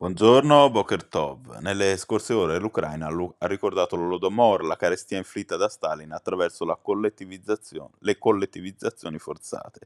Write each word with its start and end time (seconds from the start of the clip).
Buongiorno, 0.00 0.70
Boker 0.70 1.04
Tov. 1.04 1.58
Nelle 1.58 1.98
scorse 1.98 2.32
ore 2.32 2.58
l'Ucraina 2.58 3.08
ha 3.36 3.46
ricordato 3.46 3.96
l'Olodomor, 3.96 4.64
la 4.64 4.76
carestia 4.76 5.18
inflitta 5.18 5.58
da 5.58 5.68
Stalin 5.68 6.12
attraverso 6.12 6.64
collettivizzazione, 6.80 7.90
le 7.98 8.16
collettivizzazioni 8.16 9.18
forzate. 9.18 9.80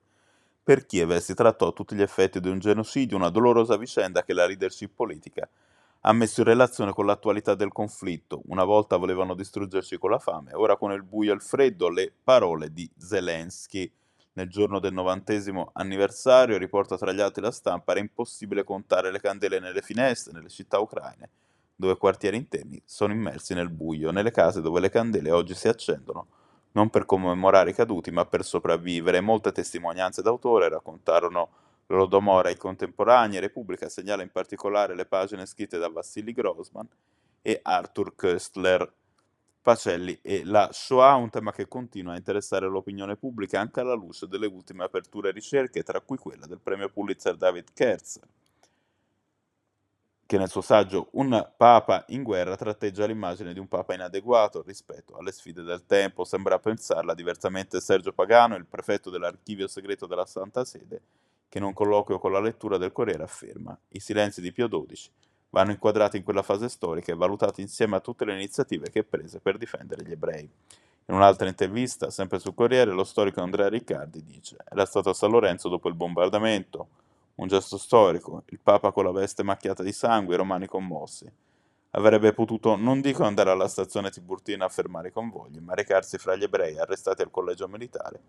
Per 0.63 0.87
Kiev 0.87 1.17
si 1.17 1.35
trattò 1.35 1.67
a 1.67 1.73
tutti 1.73 1.97
gli 1.97 2.01
effetti 2.01 2.39
di 2.39 2.49
un 2.49 2.61
genocidio, 2.61 3.17
una 3.17 3.29
dolorosa 3.29 3.77
vicenda 3.77 4.23
che 4.23 4.35
la 4.35 4.47
leadership 4.47 4.93
politica 4.95 5.49
ha 6.03 6.13
messo 6.13 6.43
in 6.43 6.47
relazione 6.47 6.93
con 6.93 7.07
l'attualità 7.07 7.57
del 7.57 7.73
conflitto. 7.73 8.43
Una 8.47 8.63
volta 8.63 8.97
volevano 8.97 9.35
distruggerci 9.35 9.99
con 9.99 10.11
la 10.11 10.21
fame, 10.21 10.55
ora 10.55 10.77
con 10.77 10.93
il 10.93 11.03
buio 11.03 11.33
e 11.33 11.35
il 11.35 11.43
freddo, 11.43 11.89
le 11.89 12.13
parole 12.23 12.73
di 12.73 12.89
Zelensky 12.97 13.91
nel 14.35 14.49
giorno 14.49 14.79
del 14.79 14.93
novantesimo 14.93 15.71
anniversario, 15.73 16.59
riporta 16.59 16.97
tra 16.97 17.13
gli 17.13 17.21
altri 17.21 17.43
la 17.43 17.51
stampa, 17.51 17.93
era 17.93 18.01
impossibile 18.01 18.65
contare 18.65 19.11
le 19.11 19.21
candele 19.21 19.59
nelle 19.59 19.83
finestre, 19.83 20.33
nelle 20.33 20.49
città 20.49 20.79
ucraine, 20.79 21.29
dove 21.75 21.97
quartieri 21.97 22.37
interni 22.37 22.81
sono 22.85 23.13
immersi 23.13 23.55
nel 23.55 23.71
buio, 23.71 24.11
nelle 24.11 24.31
case 24.31 24.61
dove 24.61 24.81
le 24.81 24.91
candele 24.91 25.31
oggi 25.31 25.55
si 25.55 25.69
accendono, 25.69 26.27
non 26.73 26.91
per 26.91 27.05
commemorare 27.05 27.71
i 27.71 27.75
caduti, 27.75 28.11
ma 28.11 28.27
per 28.27 28.45
sopravvivere. 28.45 29.21
Molte 29.21 29.53
testimonianze 29.53 30.23
d'autore 30.23 30.69
raccontarono 30.69 31.49
l'Odomora 31.87 32.49
ai 32.49 32.57
contemporanei. 32.57 33.39
Repubblica 33.39 33.89
segnala 33.89 34.23
in 34.23 34.31
particolare 34.31 34.97
le 34.97 35.07
pagine 35.07 35.47
scritte 35.47 35.79
da 35.79 35.89
Vassili 35.89 36.33
Grossman 36.33 36.89
e 37.43 37.61
Arthur 37.63 38.15
Köstler, 38.17 38.91
Pacelli 39.65 40.19
e 40.21 40.45
la 40.45 40.69
Shoah, 40.71 41.15
un 41.15 41.31
tema 41.31 41.51
che 41.51 41.67
continua 41.67 42.13
a 42.13 42.17
interessare 42.17 42.69
l'opinione 42.69 43.17
pubblica 43.17 43.61
anche 43.61 43.81
alla 43.81 43.95
luce 43.95 44.29
delle 44.29 44.45
ultime 44.45 44.85
aperture 44.85 45.31
ricerche, 45.31 45.83
tra 45.83 46.03
cui 46.03 46.19
quella 46.19 46.45
del 46.45 46.61
premio 46.61 46.91
Pulitzer 46.91 47.35
David 47.35 47.73
Kerzer, 47.73 48.29
che 50.27 50.37
nel 50.37 50.51
suo 50.51 50.61
saggio 50.61 51.09
Un 51.13 51.51
Papa 51.57 52.05
in 52.09 52.23
guerra 52.23 52.57
tratteggia 52.57 53.07
l'immagine 53.07 53.55
di 53.55 53.59
un 53.59 53.67
Papa 53.67 53.95
inadeguato 53.95 54.61
rispetto 54.61 55.17
alle 55.17 55.33
sfide 55.33 55.63
del 55.63 55.87
tempo. 55.87 56.25
Sembra 56.25 56.59
pensarla 56.59 57.15
diversamente 57.15 57.81
Sergio 57.81 58.13
Pagano, 58.13 58.57
il 58.57 58.67
prefetto 58.67 59.09
dell'archivio 59.09 59.67
segreto 59.67 60.05
della 60.05 60.27
Santa 60.27 60.67
Sede, 60.67 61.01
che 61.49 61.57
in 61.57 61.65
un 61.65 61.73
colloquio 61.73 62.19
con 62.19 62.33
la 62.33 62.41
lettura 62.41 62.77
del 62.77 62.93
Corriere 62.93 63.23
afferma 63.23 63.75
i 63.89 63.99
silenzi 63.99 64.43
di 64.43 64.53
Pio 64.53 64.69
XII 64.69 65.11
vanno 65.55 65.71
inquadrati 65.71 66.17
in 66.17 66.25
quella 66.25 66.43
fase 66.43 66.69
storica 66.69 67.13
e 67.13 67.15
valutati 67.15 67.61
insieme 67.61 67.95
a 67.95 68.01
tutte 68.01 68.25
le 68.25 68.35
iniziative 68.35 68.91
che 68.91 69.05
prese 69.05 69.39
per 69.39 69.57
difendere 69.57 70.03
gli 70.05 70.11
ebrei. 70.11 70.51
In 71.07 71.15
un'altra 71.15 71.47
intervista, 71.47 72.11
sempre 72.11 72.41
sul 72.41 72.55
Corriere, 72.55 72.91
lo 72.91 73.05
storico 73.05 73.41
Andrea 73.41 73.69
Riccardi 73.69 74.25
dice 74.25 74.57
«Era 74.69 74.85
stato 74.85 75.11
a 75.11 75.15
San 75.15 75.31
Lorenzo 75.31 75.69
dopo 75.69 75.89
il 75.89 75.95
bombardamento, 75.95 76.89
un 77.37 77.47
gesto 77.47 77.79
storico, 77.79 78.43
il 78.47 78.59
Papa 78.61 78.91
con 78.91 79.05
la 79.05 79.13
veste 79.13 79.45
macchiata 79.45 79.85
di 79.85 79.93
sangue, 79.93 80.35
i 80.35 80.39
romani 80.39 80.67
commossi. 80.67 81.31
Avrebbe 81.91 82.33
potuto, 82.33 82.75
non 82.75 83.01
dico 83.01 83.23
andare 83.23 83.51
alla 83.51 83.69
stazione 83.69 84.11
Tiburtina 84.11 84.65
a 84.65 84.69
fermare 84.69 85.09
i 85.09 85.13
convogli, 85.13 85.61
ma 85.61 85.75
recarsi 85.75 86.19
fra 86.19 86.35
gli 86.35 86.43
ebrei 86.43 86.77
arrestati 86.77 87.23
al 87.23 87.31
collegio 87.31 87.69
militare, 87.69 88.21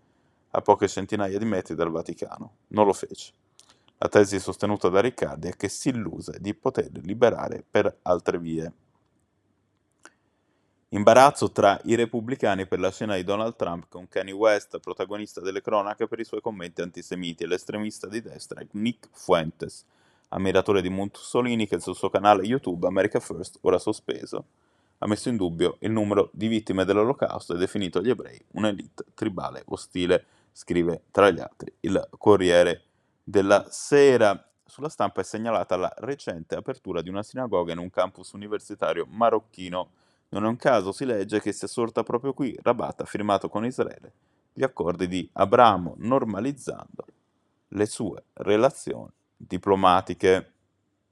a 0.50 0.60
poche 0.60 0.86
centinaia 0.86 1.38
di 1.38 1.44
metri 1.44 1.74
dal 1.74 1.90
Vaticano. 1.90 2.52
Non 2.68 2.86
lo 2.86 2.92
fece. 2.92 3.32
La 3.98 4.08
tesi 4.08 4.38
sostenuta 4.38 4.90
da 4.90 5.00
Riccardi 5.00 5.48
è 5.48 5.56
che 5.56 5.68
si 5.68 5.88
illuse 5.88 6.36
di 6.38 6.52
poterli 6.52 7.00
liberare 7.00 7.64
per 7.68 7.98
altre 8.02 8.38
vie. 8.38 8.72
Imbarazzo 10.90 11.50
tra 11.50 11.80
i 11.84 11.94
repubblicani 11.94 12.66
per 12.66 12.78
la 12.78 12.90
scena 12.90 13.16
di 13.16 13.24
Donald 13.24 13.56
Trump 13.56 13.86
con 13.88 14.06
Kanye 14.06 14.32
West, 14.32 14.78
protagonista 14.80 15.40
delle 15.40 15.62
cronache 15.62 16.06
per 16.06 16.20
i 16.20 16.24
suoi 16.24 16.42
commenti 16.42 16.82
antisemiti, 16.82 17.44
e 17.44 17.46
l'estremista 17.46 18.06
di 18.06 18.20
destra 18.20 18.62
Nick 18.72 19.08
Fuentes, 19.12 19.84
ammiratore 20.28 20.82
di 20.82 20.90
Mussolini 20.90 21.66
che 21.66 21.80
sul 21.80 21.96
suo 21.96 22.10
canale 22.10 22.44
YouTube 22.44 22.86
America 22.86 23.18
First, 23.18 23.58
ora 23.62 23.78
sospeso, 23.78 24.44
ha 24.98 25.06
messo 25.06 25.30
in 25.30 25.36
dubbio 25.36 25.78
il 25.80 25.90
numero 25.90 26.28
di 26.34 26.48
vittime 26.48 26.84
dell'olocausto 26.84 27.54
e 27.54 27.58
definito 27.58 28.02
gli 28.02 28.10
ebrei 28.10 28.38
un'elite 28.52 29.06
tribale 29.14 29.62
ostile, 29.66 30.26
scrive 30.52 31.04
tra 31.10 31.30
gli 31.30 31.40
altri 31.40 31.72
il 31.80 32.08
Corriere 32.18 32.85
della 33.28 33.66
Sera. 33.70 34.40
Sulla 34.64 34.88
stampa 34.88 35.20
è 35.20 35.24
segnalata 35.24 35.76
la 35.76 35.92
recente 35.98 36.54
apertura 36.54 37.02
di 37.02 37.08
una 37.08 37.22
sinagoga 37.24 37.72
in 37.72 37.78
un 37.78 37.90
campus 37.90 38.32
universitario 38.32 39.06
marocchino. 39.08 39.90
Non 40.28 40.44
è 40.44 40.48
un 40.48 40.56
caso, 40.56 40.92
si 40.92 41.04
legge 41.04 41.40
che 41.40 41.52
sia 41.52 41.68
sorta 41.68 42.02
proprio 42.02 42.32
qui, 42.32 42.56
Rabat 42.62 43.00
ha 43.00 43.04
firmato 43.04 43.48
con 43.48 43.64
Israele 43.64 44.12
gli 44.52 44.62
accordi 44.62 45.06
di 45.06 45.28
Abramo, 45.34 45.96
normalizzando 45.98 47.04
le 47.68 47.86
sue 47.86 48.24
relazioni 48.34 49.10
diplomatiche. 49.36 50.52